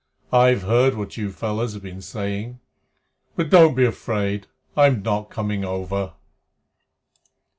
[0.33, 2.59] I've heard what you fellows have been saying.
[3.35, 4.47] But don't be afraid.
[4.75, 6.13] I'm not coming over."